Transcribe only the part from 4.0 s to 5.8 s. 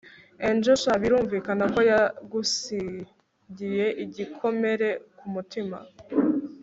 igukomere ku mutima